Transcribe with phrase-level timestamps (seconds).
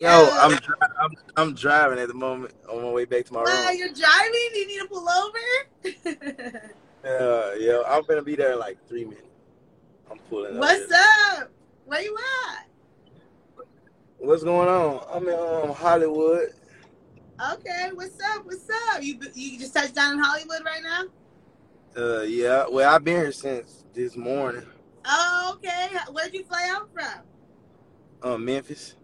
[0.00, 0.58] Yo, Uh, I'm,
[1.00, 3.76] I'm I'm driving at the moment on my way back to my room.
[3.76, 4.50] you're driving.
[4.54, 6.72] You need to pull over.
[7.04, 9.22] Uh, yo, I'm gonna be there in like three minutes.
[10.10, 10.60] I'm pulling up.
[10.60, 10.98] What's here.
[11.38, 11.50] up?
[11.86, 12.16] Where you
[12.50, 12.66] at?
[14.18, 15.06] What's going on?
[15.10, 16.48] I'm in um, Hollywood.
[17.52, 18.44] Okay, what's up?
[18.44, 19.00] What's up?
[19.00, 21.04] You you just touched down in Hollywood right now?
[21.96, 22.66] Uh, yeah.
[22.68, 24.66] Well, I've been here since this morning.
[25.04, 25.88] Oh, okay.
[26.10, 27.22] Where'd you fly out from?
[28.28, 28.96] Um, Memphis.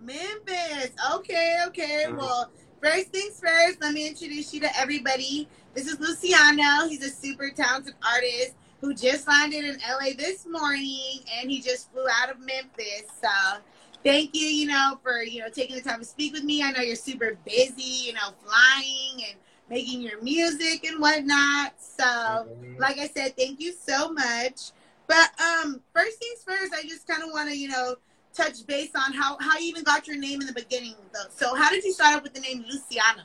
[0.00, 0.90] Memphis.
[1.14, 2.04] Okay, okay.
[2.08, 2.16] Mhm.
[2.16, 2.50] Well,
[2.82, 5.48] first things first, let me introduce you to everybody.
[5.74, 6.88] This is Luciano.
[6.88, 11.90] He's a super talented artist who just landed in LA this morning and he just
[11.92, 13.04] flew out of Memphis.
[13.22, 13.60] So
[14.04, 16.62] thank you, you know, for, you know, taking the time to speak with me.
[16.62, 19.38] I know you're super busy, you know, flying and
[19.68, 21.74] making your music and whatnot.
[21.80, 22.78] So Mhm.
[22.78, 24.72] like I said, thank you so much.
[25.06, 27.96] But um, first things first, I just kind of want to, you know,
[28.36, 30.94] touch base on how how you even got your name in the beginning.
[31.12, 31.28] Though.
[31.34, 33.22] So how did you start up with the name Luciano?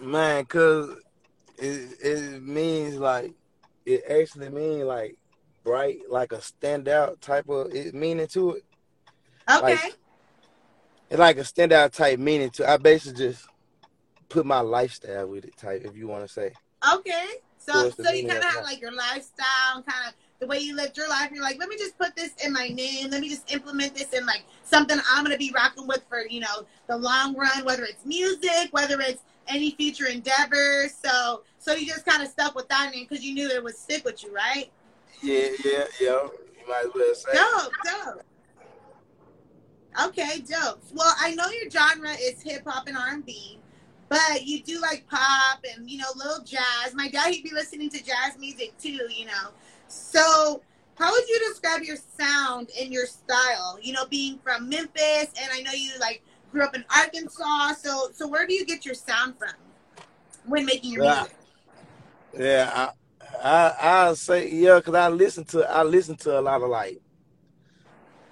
[0.00, 0.96] Man, cause
[1.58, 3.32] it it means like
[3.86, 5.16] it actually means like
[5.62, 8.64] bright, like a standout type of it meaning to it.
[9.50, 9.96] Okay, Like-
[11.10, 12.68] It's like a standout type meaning to.
[12.68, 13.46] I basically just
[14.28, 16.52] put my lifestyle with it, type if you want to say.
[16.94, 17.26] okay.
[17.58, 20.96] So so you kind of have like your lifestyle, kind of the way you lived
[20.96, 21.30] your life.
[21.32, 23.10] You're like, let me just put this in my name.
[23.10, 26.40] Let me just implement this in like something I'm gonna be rocking with for you
[26.40, 30.94] know the long run, whether it's music, whether it's any future endeavors.
[31.04, 33.76] So so you just kind of stuck with that name because you knew it would
[33.76, 34.70] stick with you, right?
[35.22, 36.28] Yeah, yeah, yeah.
[36.60, 37.32] You might as well say.
[37.32, 38.22] Dope, dope.
[40.06, 40.82] Okay, dope.
[40.92, 43.58] Well, I know your genre is hip hop and R and B,
[44.08, 46.94] but you do like pop and you know little jazz.
[46.94, 49.50] My dad he'd be listening to jazz music too, you know.
[49.88, 50.62] So,
[50.96, 53.78] how would you describe your sound and your style?
[53.82, 57.74] You know, being from Memphis, and I know you like grew up in Arkansas.
[57.74, 59.50] So, so where do you get your sound from
[60.46, 61.20] when making your Yeah.
[61.20, 61.36] music?
[62.38, 62.90] Yeah, I,
[63.42, 67.00] I, I say yeah, cause I listen to, I listen to a lot of like,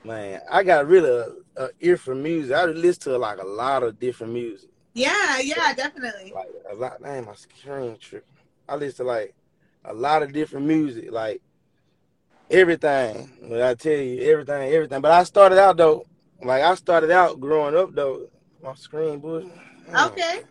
[0.05, 1.09] man, I got really
[1.57, 2.55] a, a ear for music.
[2.55, 6.33] I listen to like a lot of different music, Yeah, yeah, definitely.
[6.35, 7.01] like a lot.
[7.01, 8.29] Man, my screen tripping.
[8.69, 9.35] I listen to like
[9.85, 11.41] a lot of different music, like
[12.51, 13.31] everything.
[13.41, 15.01] When I tell you everything, everything.
[15.01, 16.05] But I started out though,
[16.43, 18.29] like I started out growing up though.
[18.63, 19.51] My screen, boy.
[19.89, 20.43] Okay.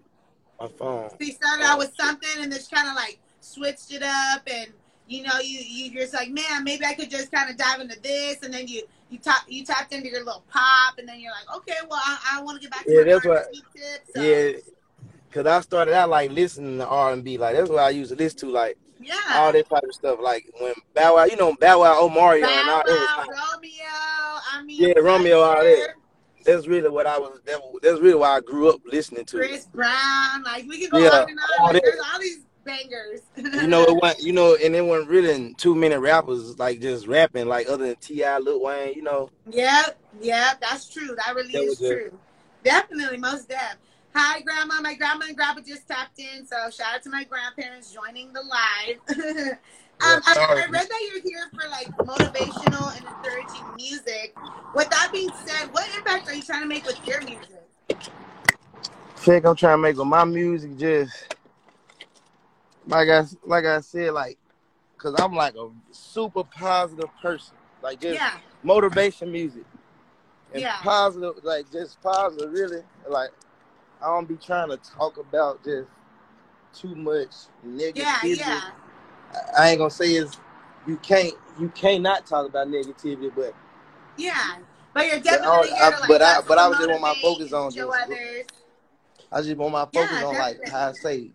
[0.59, 1.09] My phone.
[1.11, 4.67] So you started out with something and just kind of like switched it up and
[5.07, 7.99] you know you you just like man maybe I could just kind of dive into
[8.01, 11.31] this and then you you tap you tapped into your little pop and then you're
[11.31, 14.21] like okay well I, I want to get back to Yeah, that's what- tip, so,
[14.21, 14.51] Yeah,
[15.31, 18.11] cause I started out like listening to R and B, like that's what I used
[18.11, 20.19] to listen to, like yeah all that type of stuff.
[20.21, 23.29] Like when Bow Wow, you know Bow Wow, Omarion, and Bow all that Wow, like,
[23.29, 23.73] Romeo
[24.53, 25.89] I mean Yeah, Romeo, all that.
[26.45, 27.39] That's really what I was.
[27.45, 29.37] That, that's really why I grew up listening to.
[29.37, 33.21] Chris Brown like we could go Yeah, on and all on there's all these bangers
[33.35, 37.07] You know, it went, you know, and it wasn't really too many rappers like just
[37.07, 38.93] rapping, like other than T.I., Lil Wayne.
[38.95, 41.15] You know, Yep, yep, that's true.
[41.15, 42.17] That really That is true.
[42.63, 43.77] Definitely, most def.
[44.13, 44.81] Hi, Grandma.
[44.81, 48.41] My grandma and grandpa just tapped in, so shout out to my grandparents joining the
[48.41, 48.99] live.
[49.09, 49.57] um,
[50.01, 50.35] I.
[50.57, 54.35] I read that you're here for like motivational and encouraging music.
[54.73, 57.61] With that being said, what impact are you trying to make with your music?
[59.23, 61.35] Check, I'm trying to make with my music just
[62.87, 64.37] like I like I said, like,
[64.97, 68.31] cause I'm like a super positive person, like just Yeah,
[68.63, 69.65] motivation music
[70.53, 70.77] and Yeah.
[70.81, 72.51] positive, like just positive.
[72.51, 73.29] Really, like
[74.01, 75.89] I don't be trying to talk about just
[76.73, 77.29] too much
[77.65, 77.95] negativity.
[77.95, 78.61] yeah, yeah,
[79.33, 80.37] I- I ain't gonna say it's
[80.87, 83.53] you can't you can't not talk about negativity, but
[84.17, 84.57] yeah.
[84.93, 87.01] But you're definitely don't- here I- to like but I- but I was just want
[87.01, 88.45] my focus on just- others.
[89.31, 91.31] I just want my focus Yeah, on like how I say.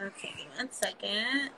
[0.00, 1.50] Okay, one second.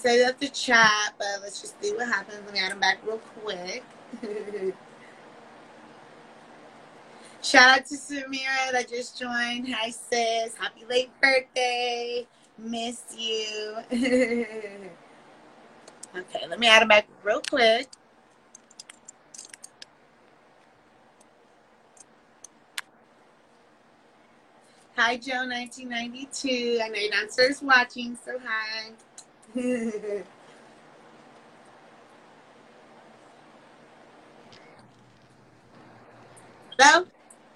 [0.00, 2.40] Say up the chat, but let's just see what happens.
[2.46, 3.84] Let me add them back real quick.
[7.42, 9.68] Shout out to Samira that just joined.
[9.68, 10.56] Hi sis.
[10.56, 12.26] Happy late birthday.
[12.56, 13.76] Miss you.
[13.92, 14.88] okay,
[16.48, 17.86] let me add them back real quick.
[24.96, 26.80] Hi, Joe, 1992.
[26.82, 28.92] I know you're downstairs watching, so hi.
[29.52, 29.86] Hello?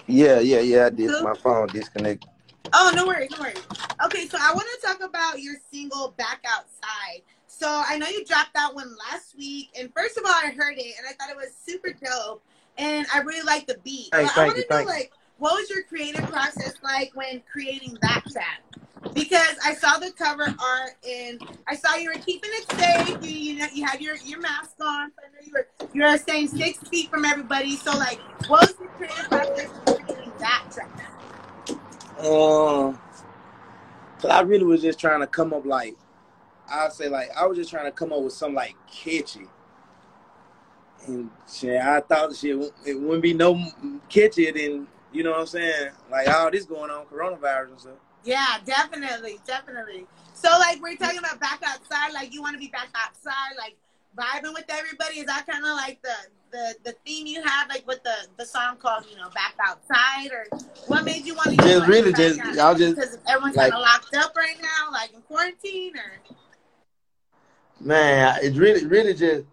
[0.06, 0.86] Yeah, yeah, yeah.
[0.86, 1.22] I did.
[1.22, 2.28] My phone disconnected.
[2.72, 3.62] Oh, no worries, no worries.
[4.04, 8.24] Okay, so I want to talk about your single "Back Outside." So I know you
[8.24, 11.30] dropped that one last week, and first of all, I heard it and I thought
[11.30, 12.42] it was super dope,
[12.76, 14.08] and I really like the beat.
[14.10, 17.96] Thanks, but I want to know, like, what was your creative process like when creating
[18.02, 18.62] that track?
[19.12, 23.18] Because I saw the cover art and I saw you were keeping it safe.
[23.22, 24.86] You, you know, you had your, your mask on.
[24.86, 27.76] I know you were you were staying six feet from everybody.
[27.76, 28.18] So like,
[28.48, 30.64] what was your creative process for creating that?
[32.18, 32.98] Um,
[34.20, 35.96] cause I really was just trying to come up like,
[36.68, 39.46] I'd say like I was just trying to come up with something like catchy.
[41.06, 42.56] And shit, I thought the shit
[42.86, 43.54] it wouldn't be no
[44.08, 47.92] catchier than you know what I'm saying, like all this going on, coronavirus and stuff.
[48.24, 50.06] Yeah, definitely, definitely.
[50.34, 53.76] So like we're talking about back outside, like you want to be back outside, like
[54.16, 55.20] vibing with everybody.
[55.20, 56.14] Is that kind of like the
[56.50, 60.30] the the theme you have, like with the the song called, you know, back outside,
[60.32, 60.46] or
[60.86, 61.56] what made you want to?
[61.56, 65.12] Just really just- y'all just, because everyone's like- kind of locked up right now, like
[65.12, 66.34] in quarantine, or
[67.80, 69.44] Man, it's really, really just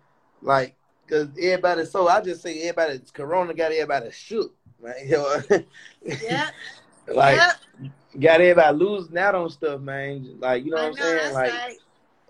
[0.42, 0.76] like
[1.06, 1.86] because everybody.
[1.86, 3.02] So I just say everybody.
[3.14, 4.96] Corona got everybody shook, right?
[6.06, 6.50] Yeah,
[7.08, 7.40] like
[8.20, 10.38] got everybody losing out on stuff, man.
[10.40, 11.34] Like you know I what I'm saying?
[11.34, 11.78] Like, right.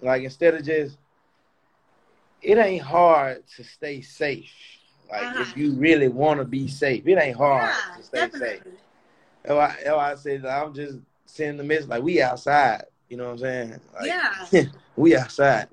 [0.01, 0.97] like instead of just,
[2.41, 4.51] it ain't hard to stay safe.
[5.09, 5.41] Like Uh-huh.
[5.41, 8.31] if you really want to be safe, it ain't hard Yeah, to stay safe.
[8.31, 8.71] definitely.
[9.45, 12.83] Why, that's why I said I'm just sending the message like we outside.
[13.09, 13.79] You know what I'm saying?
[13.93, 14.05] Like,
[14.53, 14.63] yeah,
[14.95, 15.67] we outside.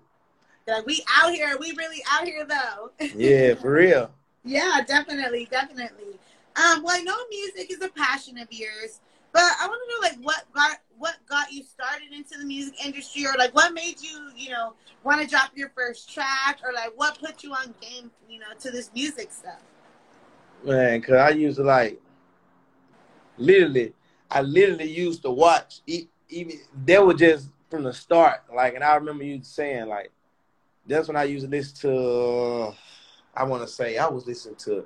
[0.67, 2.91] like we out here, we really out here though.
[3.15, 4.11] Yeah, for real.
[4.45, 6.18] Yeah, definitely, definitely.
[6.59, 9.01] Um, well, I know music is a passion of yours,
[9.33, 12.75] but I want to know like what got what got you started into the music
[12.85, 14.73] industry, or like what made you, you know,
[15.05, 18.47] want to drop your first track, or like what put you on game, you know,
[18.59, 19.63] to this music stuff.
[20.65, 22.01] Man, cause I used to like,
[23.37, 23.93] literally,
[24.29, 25.81] I literally used to watch.
[25.87, 28.43] Even they were just from the start.
[28.53, 30.11] Like, and I remember you saying like,
[30.89, 32.75] that's when I used to listen to.
[33.37, 34.85] I want to say I was listening to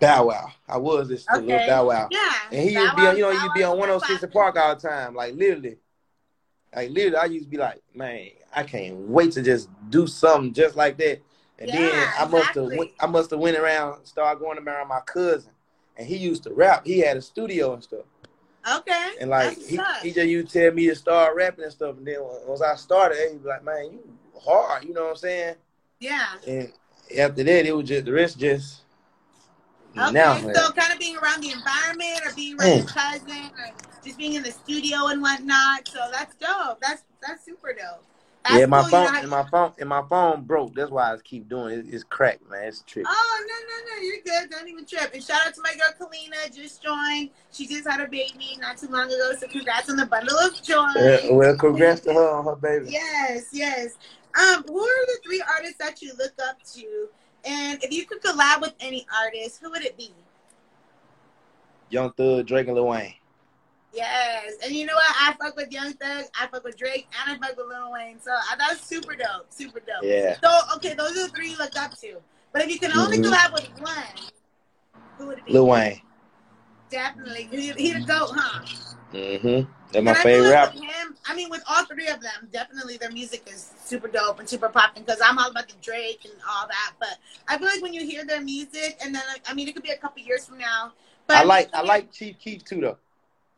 [0.00, 0.52] Bow Wow.
[0.68, 3.16] I was listening to Lil Bow Wow, Yeah, and he to be on.
[3.16, 4.32] You know, you'd be on 106 classic.
[4.32, 5.14] Park all the time.
[5.14, 5.78] Like literally,
[6.74, 10.52] like literally, I used to be like, man, I can't wait to just do something
[10.52, 11.20] just like that.
[11.58, 12.78] And then I must have exactly.
[12.78, 15.52] went, I must have went around, started going around my cousin,
[15.96, 16.84] and he used to rap.
[16.84, 18.04] He had a studio and stuff,
[18.76, 21.96] Okay, and like he, he just used to tell me to start rapping and stuff.
[21.96, 24.00] And then once I started, he was like, man, you
[24.44, 25.54] hard, you know what I'm saying?
[26.00, 26.26] yeah.
[26.46, 26.72] And
[27.16, 28.83] after that, it was just the rest just
[29.96, 30.40] Okay, now.
[30.54, 32.94] so kind of being around the environment, or being around your Mm.
[32.94, 33.74] cousin, or
[34.04, 35.86] just being in the studio and whatnot.
[35.88, 36.80] So that's dope.
[36.80, 38.04] That's that's super dope.
[38.44, 40.74] That's yeah, my cool, you phone know and my phone and my phone broke.
[40.74, 41.86] That's why I keep doing it.
[41.88, 42.64] It's cracked, man.
[42.64, 43.06] It's a trick.
[43.08, 44.50] Oh no no no, you're good.
[44.50, 45.14] Don't even trip.
[45.14, 47.30] And shout out to my girl Kalina, just joined.
[47.52, 49.32] She just had a baby not too long ago.
[49.38, 50.76] So congrats on the bundle of joy.
[50.76, 52.90] Uh, well, congrats to her on her baby.
[52.90, 53.92] Yes, yes.
[54.38, 57.08] Um, who are the three artists that you look up to?
[57.44, 60.12] And if you could collab with any artist, who would it be?
[61.90, 63.14] Young Thug, Drake, and Lil Wayne.
[63.92, 65.14] Yes, and you know what?
[65.20, 68.20] I fuck with Young Thug, I fuck with Drake, and I fuck with Lil Wayne.
[68.20, 70.02] So uh, that's super dope, super dope.
[70.02, 70.36] Yeah.
[70.42, 72.16] So okay, those are the three you look up to.
[72.52, 73.30] But if you can only Mhm.
[73.30, 73.94] collab with one,
[75.18, 75.52] who would it be?
[75.52, 76.00] Lil Wayne.
[76.90, 78.62] Definitely, he, he the goat, huh?
[79.14, 79.70] Mm-hmm.
[79.92, 80.78] That's my I favorite like rapper.
[80.78, 84.48] him, I mean, with all three of them, definitely their music is super dope and
[84.48, 86.94] super popping because I'm all about the Drake and all that.
[86.98, 89.74] But I feel like when you hear their music, and then like, I mean, it
[89.74, 90.92] could be a couple years from now.
[91.28, 92.98] But I like I when you- like Chief Keef too though.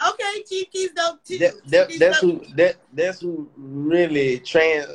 [0.07, 1.39] Okay, Chief Keef's dope too.
[1.39, 2.45] That, that, that's dope.
[2.47, 4.87] who that that's who really trans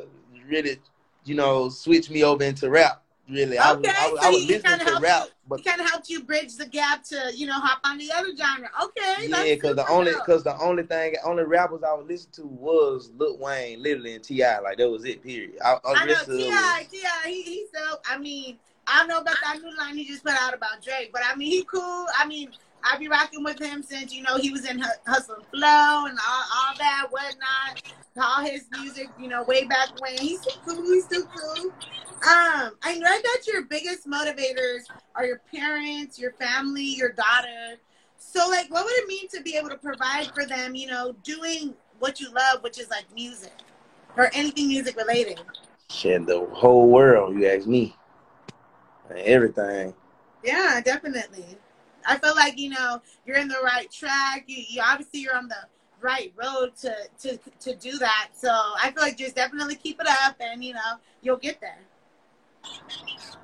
[0.47, 0.77] really
[1.25, 3.00] you know switched me over into rap.
[3.29, 5.03] Really, I was Okay, I was, so I was he- he listening kinda to helped
[5.03, 7.79] rap, you- but He kind of helped you bridge the gap to you know hop
[7.83, 8.69] on the other genre.
[8.83, 12.45] Okay, yeah, because the only because the only thing only rappers I would listen to
[12.45, 14.43] was Lil Wayne, literally, and Ti.
[14.63, 15.23] Like that was it.
[15.23, 15.57] Period.
[15.63, 17.97] I, I, I know of T.I., T.I., he, he's so.
[18.09, 21.11] I mean, I don't know about that new line he just put out about Drake,
[21.13, 22.07] but I mean, he cool.
[22.17, 22.49] I mean,
[22.83, 26.05] I be rocking with him since you know he was in Hu- Hustle and Flow
[26.05, 27.93] and all, all that whatnot.
[28.17, 30.17] All his music, you know, way back when.
[30.17, 30.83] He's still cool.
[30.83, 31.71] He's still cool.
[32.11, 34.81] Um, I read that your biggest motivators
[35.15, 37.77] are your parents, your family, your daughter.
[38.17, 40.75] So, like, what would it mean to be able to provide for them?
[40.75, 43.53] You know, doing what you love, which is like music
[44.17, 45.39] or anything music related.
[45.89, 47.33] shit the whole world.
[47.38, 47.95] You ask me,
[49.15, 49.93] everything.
[50.43, 51.57] Yeah, definitely.
[52.08, 54.46] I feel like you know you're in the right track.
[54.48, 55.67] You, you obviously you're on the
[56.00, 58.29] right road to to to do that.
[58.34, 61.79] So I feel like just definitely keep it up, and you know you'll get there.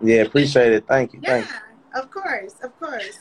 [0.02, 0.86] Yeah, appreciate it.
[0.88, 1.20] Thank you.
[1.24, 2.02] Yeah, Thank you.
[2.02, 3.20] of course, of course.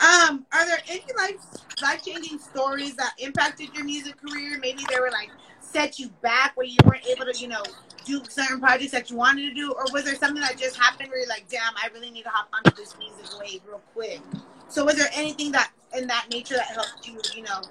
[0.00, 1.36] Um, are there any life
[1.80, 4.58] life changing stories that impacted your music career?
[4.60, 5.30] Maybe they were like
[5.72, 7.62] set you back where you weren't able to, you know,
[8.04, 11.08] do certain projects that you wanted to do, or was there something that just happened
[11.08, 14.20] where you're like, damn, I really need to hop onto this music wave real quick?
[14.68, 17.62] So was there anything that in that nature that helped you, you know,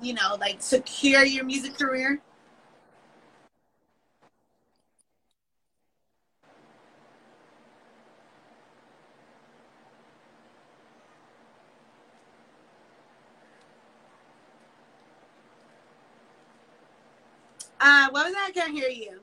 [0.00, 2.20] you know, like secure your music career?
[18.08, 18.46] Uh, what was that?
[18.48, 19.20] I can't hear you.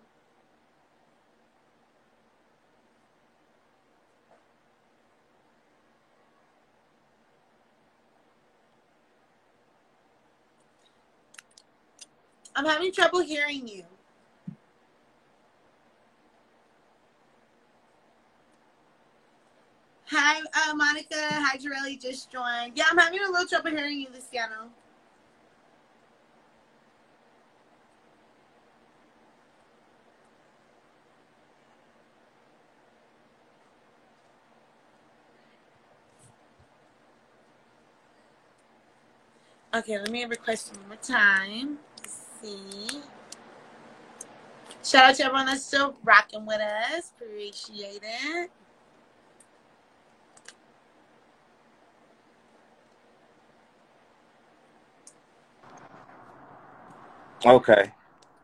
[12.55, 13.83] I'm having trouble hearing you.
[20.07, 21.07] Hi, uh, Monica.
[21.15, 21.99] Hi, Jarelli.
[21.99, 22.73] Just joined.
[22.75, 24.69] Yeah, I'm having a little trouble hearing you, Luciano.
[39.75, 41.77] Okay, let me request one more time.
[41.99, 43.01] Let's see.
[44.81, 47.11] Shout out to everyone that's still rocking with us.
[47.19, 48.51] Appreciate it.
[57.45, 57.91] Okay.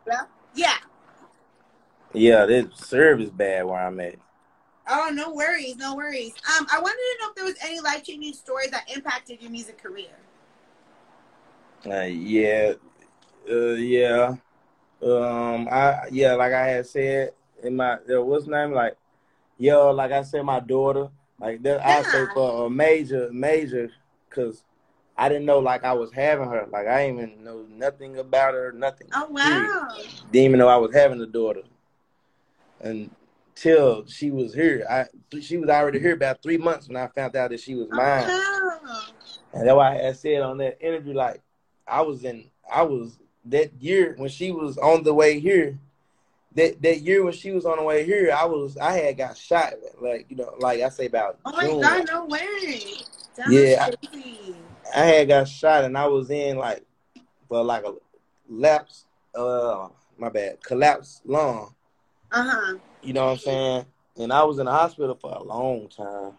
[0.06, 0.22] Yeah.
[0.54, 0.78] Yeah.
[2.14, 4.16] Yeah, this service bad where I'm at.
[4.90, 6.34] Oh, no worries, no worries.
[6.60, 9.50] Um, I wanted to know if there was any life changing stories that impacted your
[9.50, 10.10] music career.
[11.86, 12.74] Uh, yeah,
[13.50, 14.36] uh, yeah.
[15.04, 17.32] Um, I yeah, like I had said
[17.64, 18.96] in my there was name like,
[19.58, 21.10] yo, like I said, my daughter,
[21.40, 21.86] like that.
[21.86, 23.90] I say for a major, major,
[24.30, 24.64] cause
[25.18, 26.68] I didn't know like I was having her.
[26.72, 29.08] Like I didn't even know nothing about her, nothing.
[29.14, 29.88] Oh wow.
[30.32, 31.64] Didn't even know I was having a daughter
[32.80, 34.86] until she was here.
[34.88, 35.06] I
[35.40, 38.26] she was already here about three months when I found out that she was mine.
[38.28, 39.02] Oh wow.
[39.54, 41.42] And that's why I said on that interview, like
[41.88, 45.78] I was in, I was that year when she was on the way here.
[46.56, 49.38] That that year when she was on the way here, I was I had got
[49.38, 49.74] shot.
[50.02, 51.82] Like you know, like I say about Oh my June.
[51.82, 52.94] god, no way.
[53.38, 54.56] That's Yeah, crazy.
[54.96, 56.84] I had got shot, and I was in like
[57.48, 57.94] for like a
[58.50, 59.06] lapse.
[59.34, 61.74] Uh, my bad, collapse lung.
[62.32, 62.78] Uh-huh.
[63.02, 63.86] You know what I'm saying?
[64.18, 66.34] And I was in the hospital for a long time.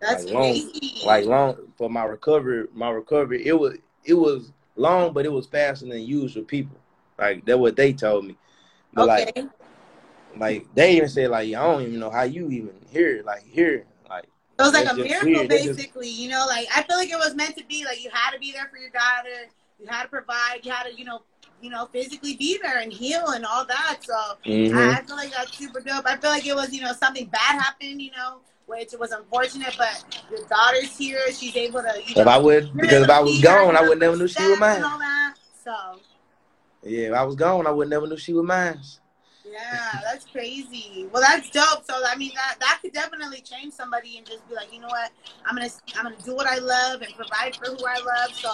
[0.00, 1.06] That's like long, crazy.
[1.06, 2.66] like long for my recovery.
[2.72, 6.78] My recovery, it was it was long, but it was faster than usual people.
[7.18, 8.36] Like that's what they told me.
[8.92, 9.48] But like okay.
[10.36, 13.24] like they even said like I don't even know how you even hear it.
[13.24, 13.84] Like hear.
[14.08, 14.26] Like
[14.58, 15.50] It was like a miracle, weird.
[15.50, 16.08] That's just basically.
[16.08, 17.84] You know, like I feel like it was meant to be.
[17.84, 19.50] Like you had to be there for your daughter.
[19.80, 20.60] You had to provide.
[20.64, 21.22] You had to, you know,
[21.60, 23.98] you know, physically be there and heal and all that.
[24.02, 26.06] So hmm I, I feel like that's super dope.
[26.06, 28.02] I feel like it was, you know, something bad happened.
[28.02, 29.74] You know, which was unfortunate.
[29.76, 31.18] But your daughter's here.
[31.32, 34.16] She's able to, you If I would because if I was gone, I would never
[34.16, 34.80] knew she was mine.
[34.80, 35.34] that.
[35.64, 35.74] So
[36.84, 38.80] Yeah, if I was gone, I would never knew she was mine.
[39.52, 41.08] Yeah, that's crazy.
[41.12, 41.84] Well, that's dope.
[41.84, 44.88] So I mean, that that could definitely change somebody and just be like, you know
[44.88, 45.10] what,
[45.46, 48.34] I'm gonna I'm gonna do what I love and provide for who I love.
[48.34, 48.50] So,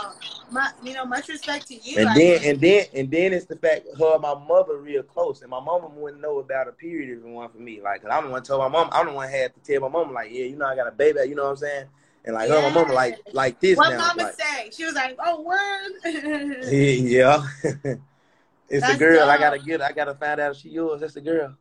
[0.50, 1.98] mu you know, much respect to you.
[1.98, 5.02] And I then and then and then it's the fact her and my mother real
[5.02, 7.80] close, and my mama wouldn't know about a period if it wasn't for me.
[7.82, 9.88] Like, 'cause I'm the one told my mom, I'm the one had to tell my
[9.88, 11.20] mom, like, yeah, you know, I got a baby.
[11.28, 11.86] You know what I'm saying?
[12.24, 13.98] And like her and my mama like like this What now.
[13.98, 14.70] mama Like, say?
[14.72, 15.92] She was like, "Oh, word."
[16.72, 17.46] yeah,
[18.68, 19.28] it's a That's girl.
[19.28, 19.82] I gotta get.
[19.82, 21.00] I gotta find out if she yours.
[21.00, 21.56] That's the girl.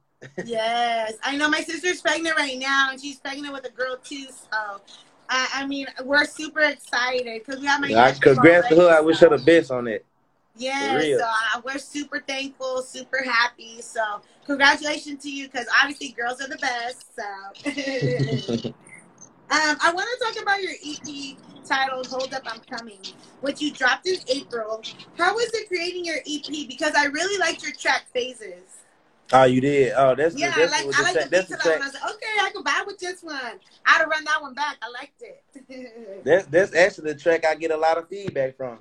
[0.45, 4.27] Yes, I know my sister's pregnant right now, and she's pregnant with a girl too.
[4.29, 4.81] So,
[5.29, 8.89] I, I mean, we're super excited because we have my I, nephew congrats to already.
[8.89, 8.97] her.
[8.97, 10.05] I wish her So, the best on it.
[10.53, 13.81] For yeah, so uh, we're super thankful, super happy.
[13.81, 17.15] So, congratulations to you because obviously girls are the best.
[17.15, 17.23] So,
[19.49, 22.99] um, I want to talk about your EP titled "Hold Up, I'm Coming,"
[23.41, 24.81] which you dropped in April.
[25.17, 26.67] How was it creating your EP?
[26.67, 28.63] Because I really liked your track phases.
[29.31, 29.93] oh, you did.
[29.95, 31.29] Oh, that's the Yeah, I that's like the, I like track.
[31.29, 31.81] the beat to that one.
[31.81, 33.35] I was like, okay, I can vibe with this one.
[33.85, 34.77] I'd have run that one back.
[34.81, 35.43] I liked it.
[36.25, 38.79] That's that's actually the track I get a lot of feedback from.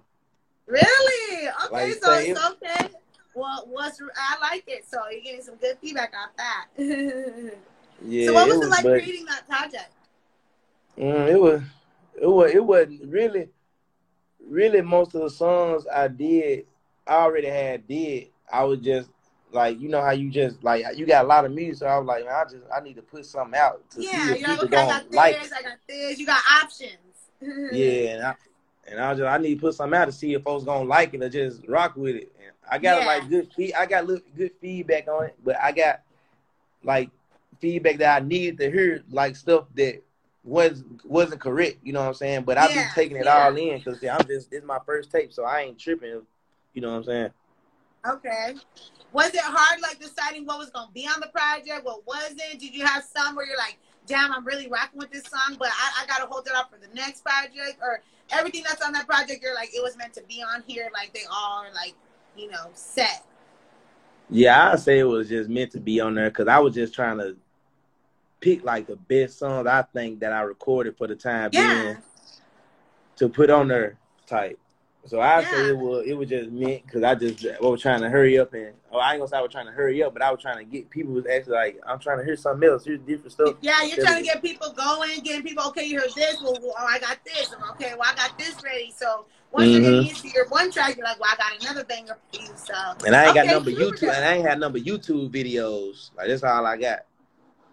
[0.67, 1.49] really?
[1.49, 2.89] Okay, Like so it's okay.
[3.35, 4.85] Well, what's I like it.
[4.89, 6.67] So you're getting some good feedback off that.
[8.05, 9.91] yeah, so what was it was, like but creating that project?
[10.99, 11.63] mm, it was
[12.21, 13.49] it was it wasn't really
[14.45, 16.67] really most of the songs I did
[17.07, 18.29] I already had did.
[18.53, 19.11] I was just
[19.51, 21.99] like you know how you just like you got a lot of music, so I
[21.99, 24.49] was like, I just I need to put something out to see Yeah, if you're
[24.49, 25.59] like, people okay, I gonna got like this, it.
[25.59, 26.19] I got this.
[26.19, 26.99] You got options.
[27.73, 28.35] Yeah, and I
[28.87, 30.85] and I was just I need to put something out to see if folks gonna
[30.89, 32.33] like it or just rock with it.
[32.39, 33.07] And I got Yeah.
[33.07, 36.03] like good feed, I got little, good feedback on it, but I got
[36.85, 37.11] like
[37.61, 40.03] feedback that I needed to hear, like stuff that
[40.45, 41.79] was wasn't correct.
[41.83, 42.43] You know what I'm saying?
[42.43, 43.45] But I've been taking it yeah.
[43.45, 46.23] all in because I'm just this is my first tape, so I ain't tripping.
[46.75, 47.31] You know what I'm saying?
[48.09, 48.55] Okay.
[49.13, 52.59] Was it hard, like deciding what was gonna be on the project, what wasn't?
[52.59, 55.69] Did you have some where you're like, "Damn, I'm really rocking with this song, but
[55.69, 58.01] I, I gotta hold it up for the next project," or
[58.33, 61.13] everything that's on that project, you're like, it was meant to be on here, like
[61.15, 61.95] they all are like,
[62.37, 63.25] you know, set.
[64.31, 66.95] Yeah, I say it was just meant to be on there because I was just
[66.95, 67.37] trying to
[68.43, 71.61] pick like the best songs I think that I recorded for the time Yeah.
[71.63, 71.99] being
[73.17, 73.97] to put on there
[74.27, 74.59] type.
[75.07, 75.51] So I Yeah.
[75.51, 78.39] say it was it was just meant because I just I was trying to hurry
[78.39, 80.31] up and oh I ain't gonna say I was trying to hurry up, but I
[80.31, 83.01] was trying to get people was actually like I'm trying to hear something else, here's
[83.01, 83.55] different stuff.
[83.61, 86.75] Yeah, you're trying to get people going, getting people, okay, you heard this, well, well,
[86.79, 88.93] oh, I got this, okay, well, I got this ready.
[88.97, 89.85] So once you're Mhm.
[89.85, 92.51] getting used to your one track, you're like, well, I got another banger for you.
[92.55, 96.15] So And I ain't got number YouTube and I ain't had number YouTube videos.
[96.17, 97.07] Like that's all I got.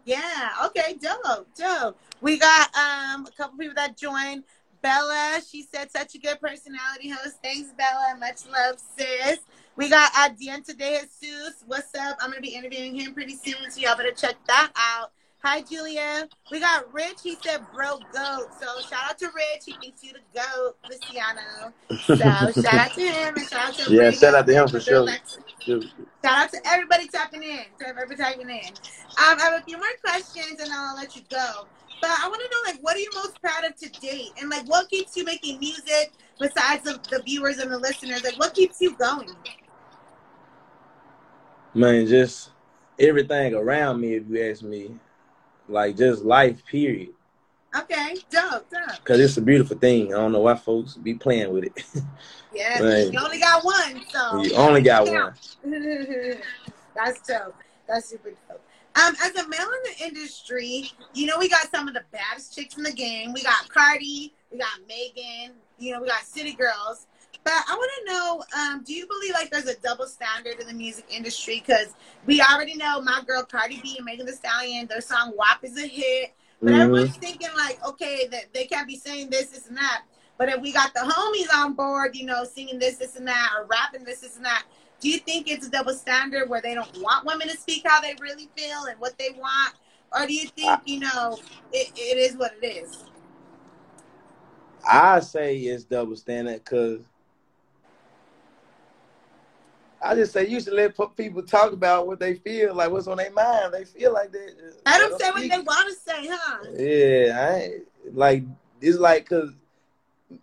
[0.10, 0.50] Yeah.
[0.66, 0.98] Okay.
[1.00, 1.48] Dope.
[1.56, 2.00] Dope.
[2.22, 4.44] We got um a couple people that joined.
[4.82, 7.40] Bella, she said such a good personality host.
[7.44, 8.16] Thanks, Bella.
[8.18, 9.40] Much love, sis.
[9.76, 11.64] We got Adienta De Jesus.
[11.68, 12.18] What's up?
[12.22, 15.12] I'm gonna be interviewing him pretty soon, so y'all better check that out.
[15.44, 16.30] Hi, Julia.
[16.50, 17.20] We got Rich.
[17.24, 19.66] He said, "Bro, goat." So shout out to Rich.
[19.66, 21.74] He thinks you the goat, Luciano.
[22.08, 24.80] So shout out to him and shout out to Yeah, shout out to him for
[24.80, 25.02] sure.
[25.02, 25.40] Lex.
[25.70, 27.64] Shout out to everybody tapping in.
[27.80, 28.68] To everybody tapping in.
[28.68, 31.68] Um, I have a few more questions and I'll let you go.
[32.02, 34.32] But I want to know, like, what are you most proud of to date?
[34.40, 38.24] And, like, what keeps you making music besides the, the viewers and the listeners?
[38.24, 39.30] Like, what keeps you going?
[41.74, 42.52] Man, just
[42.98, 44.92] everything around me, if you ask me,
[45.68, 47.10] like just life, period.
[47.76, 49.04] Okay, dope, dope.
[49.04, 50.14] Cause it's a beautiful thing.
[50.14, 51.84] I don't know why folks be playing with it.
[52.52, 54.42] Yeah, you only got one, so.
[54.42, 55.30] you only got Yeah.
[55.64, 56.36] one.
[56.96, 57.56] That's dope.
[57.88, 58.62] That's super dope.
[58.96, 62.56] Um, as a male in the industry, you know we got some of the baddest
[62.56, 63.34] chicks in the game.
[63.34, 67.06] We got Cardi, we got Megan, you know we got City Girls.
[67.44, 70.68] But I want to know, um, do you believe like there's a double standard in
[70.68, 71.64] the music industry?
[71.66, 71.94] Because
[72.26, 75.78] we already know my girl Cardi B and Megan Thee Stallion, their song WAP is
[75.78, 76.34] a hit.
[76.64, 76.82] But Mhm.
[76.82, 80.04] everyone's thinking like, okay, that they can't be saying this, this, and that.
[80.38, 83.52] But if we got the homies on board, you know, singing this, this, and that,
[83.58, 84.66] or rapping this, this, and that,
[85.00, 88.02] do you think it's a double standard where they don't want women to speak how
[88.02, 89.74] they really feel and what they want,
[90.14, 91.40] or do you think you know
[91.72, 93.06] it, it is what it is?
[94.88, 97.02] I say it's double standard because
[100.02, 103.18] I just say you should let people talk about what they feel, like what's on
[103.18, 103.74] their mind.
[103.74, 104.56] They feel like that.
[104.86, 106.58] Let them say what they want to say, huh?
[106.78, 107.70] Yeah, I
[108.14, 108.44] like
[108.82, 109.52] it's like because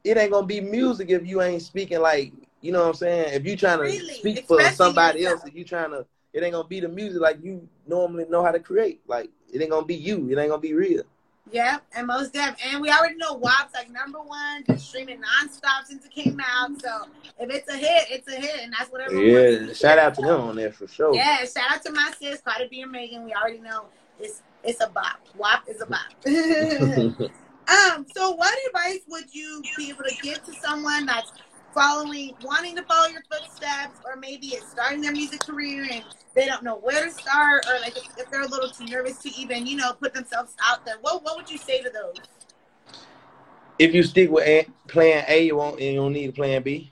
[0.04, 3.34] it ain't gonna be music if you ain't speaking like you know what I'm saying.
[3.34, 5.40] If you trying to Really, speak for somebody yourself.
[5.40, 8.44] else, if you trying to, it ain't gonna be the music like you normally know
[8.44, 9.00] how to create.
[9.06, 10.28] Like it ain't gonna be you.
[10.30, 11.02] It ain't gonna be real.
[11.52, 15.84] Yeah, and most def, and we already know WAP's like number one, been streaming nonstop
[15.84, 16.70] since it came out.
[16.80, 17.04] So
[17.38, 20.22] if it's a hit, it's a hit, and that's what everyone Yeah, shout out to
[20.22, 21.14] them on there for sure.
[21.14, 23.24] Yeah, shout out to my sis, Cardi B and Megan.
[23.24, 23.86] We already know
[24.18, 25.20] it's it's a bop.
[25.36, 26.00] WAP is a bop.
[26.26, 31.30] um, so what advice would you be able to give to someone that's
[31.76, 36.46] following, wanting to follow your footsteps, or maybe it's starting their music career and they
[36.46, 39.30] don't know where to start, or like if, if they're a little too nervous to
[39.38, 40.96] even, you know, put themselves out there?
[41.02, 42.20] What what would you say to those?
[43.78, 45.80] if you stick with a- plan A, you won't.
[45.80, 46.90] You don't need a plan B.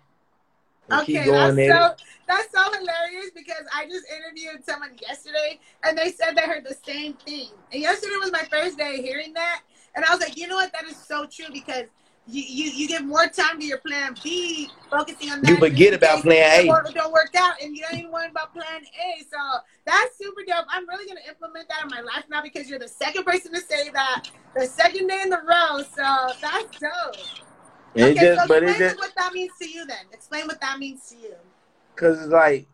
[0.90, 1.94] And Okay, that's so
[2.26, 6.76] that's so hilarious because I just interviewed someone yesterday and they said they heard the
[6.84, 7.48] same thing.
[7.72, 9.62] And yesterday was my first day hearing that,
[9.94, 11.86] and I was like, you know what, that is so true because
[12.26, 15.50] you you, you give more time to your plan B, focusing on that.
[15.50, 16.66] You forget about plan A.
[16.66, 19.22] Don't, don't work out, and you don't even worry about plan A.
[19.24, 19.38] So
[19.84, 20.64] that's super dope.
[20.68, 23.60] I'm really gonna implement that in my life now because you're the second person to
[23.60, 25.82] say that, the second day in the row.
[25.82, 27.16] So that's dope.
[27.94, 30.06] It okay, just, so but explain it just, what that means to you then.
[30.12, 31.34] Explain what that means to you.
[31.94, 32.66] cause it's like,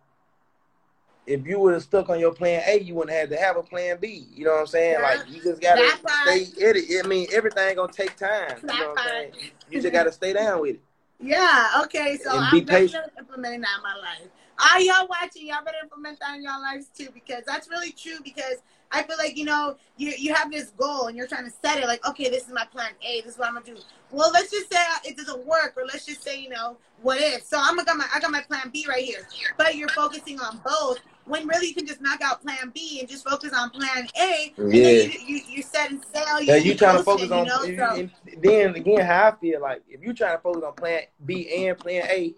[1.27, 3.63] if you would have stuck on your plan A, you wouldn't have to have a
[3.63, 4.27] plan B.
[4.35, 4.97] You know what I'm saying?
[5.01, 5.03] Yeah.
[5.03, 7.05] Like you just gotta stay at it.
[7.05, 8.57] I mean, everything gonna take time.
[8.63, 9.33] You know what I'm saying?
[9.71, 10.81] You just gotta stay down with it.
[11.23, 13.05] Yeah, okay, so I'm be patient.
[13.19, 14.31] implementing that in my life.
[14.61, 15.47] Are y'all watching?
[15.47, 18.19] Y'all better implement that in y'all lives too, because that's really true.
[18.23, 18.57] Because
[18.93, 21.79] I feel like you know you you have this goal and you're trying to set
[21.79, 23.21] it like, okay, this is my plan A.
[23.23, 23.77] This is what I'm gonna do.
[24.11, 27.45] Well, let's just say it doesn't work, or let's just say you know what if.
[27.45, 30.39] So I'm gonna got my I got my plan B right here, but you're focusing
[30.41, 33.71] on both when really you can just knock out plan B and just focus on
[33.71, 34.53] plan A.
[34.59, 34.83] And Yeah.
[34.83, 36.41] then you, you, you're setting sail.
[36.43, 37.47] Yeah, you trying to focus on.
[37.47, 37.85] You know?
[37.95, 38.11] so, and
[38.43, 41.79] then again, how I feel like if you're trying to focus on plan B and
[41.79, 42.35] plan A,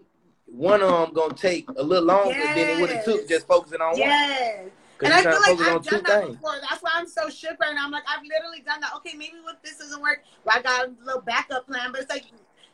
[0.52, 3.80] one of them gonna take a little longer than it would have took just focusing
[3.80, 3.98] on one.
[3.98, 4.68] yes.
[4.98, 6.36] Because And I feel like I've done that things.
[6.36, 6.54] before.
[6.68, 7.84] That's why I'm so shook right now.
[7.84, 8.92] I'm like, I've literally done that.
[8.96, 11.90] Okay, maybe what this doesn't work, well, I got a little backup plan.
[11.90, 12.26] But it's like,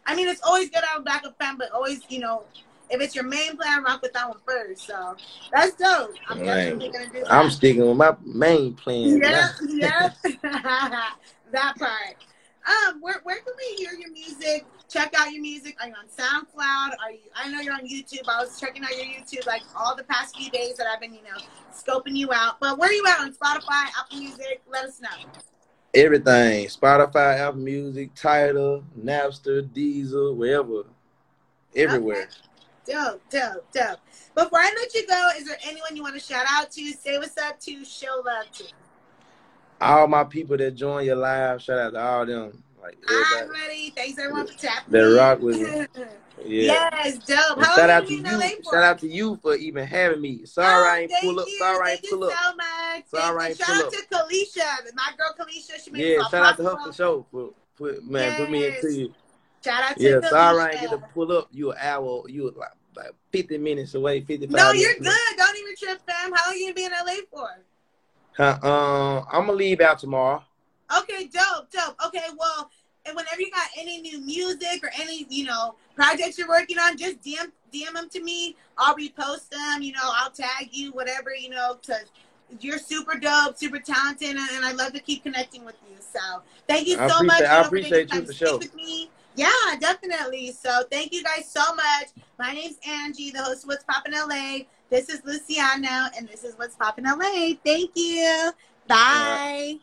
[0.07, 2.43] I mean, it's always good to have a backup plan, but always, you know,
[2.91, 4.87] if it's your main plan, rock with that one first.
[4.87, 5.17] So
[5.53, 6.11] that's dope.
[6.29, 7.33] I'm definitely gonna do that.
[7.33, 9.21] I'm sticking with my main plan.
[9.23, 10.13] yeah, yeah,
[11.53, 12.17] that part.
[12.69, 14.67] Um, where where can we hear your music?
[14.89, 15.77] Check out your music.
[15.81, 16.97] Are you on SoundCloud?
[17.03, 17.21] Are you?
[17.35, 18.29] I know you're on YouTube.
[18.29, 21.15] I was checking out your YouTube like all the past few days that I've been,
[21.15, 21.39] you know,
[21.73, 22.61] scoping you out.
[22.61, 24.63] But where are you at on Spotify, Apple Music?
[24.71, 25.09] Let us know.
[25.95, 26.67] Everything.
[26.67, 30.85] Spotify, Apple Music, Tidal, Napster, Deezer, wherever.
[31.75, 32.29] Everywhere.
[32.87, 33.99] Dope, dope, dope.
[34.35, 36.93] Before I let you go, is there anyone you want to shout out to?
[36.93, 37.85] Say what's up to.
[37.85, 38.65] Show love to.
[39.81, 42.63] All my people that join your live, shout out to all them.
[42.81, 43.91] Like everybody.
[43.91, 44.93] Thanks everyone for tapping.
[44.93, 45.87] That rock with me.
[46.45, 46.89] Yeah.
[47.05, 47.59] Yes, dope.
[47.59, 48.23] How shout out to you you.
[48.23, 48.73] been in LA for?
[48.73, 50.47] Shout out to you for even having me.
[50.47, 51.49] Sorry Oh, I ain't pull up.
[51.59, 52.31] Sorry I ain't pull up.
[52.33, 53.05] so much.
[53.09, 55.85] Sorry Thank I ain't Shout out to Kalisha, my girl Kalisha.
[55.85, 57.27] She made Yeah, shout out to her for sure.
[57.33, 58.85] For, put man, put me Yes.
[58.85, 59.15] into you.
[59.65, 61.49] Shout out to Yeah, sorry I ain't get to pull up.
[61.51, 62.23] You an hour.
[62.29, 64.21] You like, like 50 minutes away.
[64.21, 64.99] 55 No, you're away.
[65.01, 65.37] good.
[65.37, 66.33] Don't even trip, fam.
[66.33, 67.49] How long you gonna be in LA for?
[68.39, 70.45] Huh, um, I'm gonna leave out tomorrow.
[70.97, 71.97] Okay, dope, dope.
[72.07, 72.71] Okay, well,
[73.05, 76.97] and whenever you got any new music or any, you know, projects you're working on,
[76.97, 78.55] just DM DM them to me.
[78.79, 79.83] I'll repost them.
[79.83, 81.35] You know, I'll tag you, whatever.
[81.35, 81.97] You know, to
[82.61, 85.97] you're super dope, super talented, and, and I love to keep connecting with you.
[85.99, 87.43] So thank you I so much.
[87.43, 88.59] I appreciate you for sure.
[88.59, 89.11] With me.
[89.35, 89.49] Yeah,
[89.81, 90.53] definitely.
[90.53, 92.09] So thank you guys so much.
[92.39, 94.61] My name's Angie, the host of What's Poppin' LA.
[94.91, 97.55] This is Luciano, and this is What's Poppin' LA.
[97.63, 98.53] Thank you.
[98.87, 99.79] Bye.